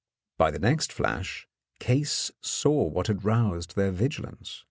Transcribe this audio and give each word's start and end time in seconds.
By 0.39 0.49
the 0.49 0.57
next 0.57 0.91
flash 0.91 1.47
Case 1.79 2.31
saw 2.41 2.85
what 2.87 3.05
had 3.05 3.23
roused 3.23 3.75
their 3.75 3.91
vigilance. 3.91 4.59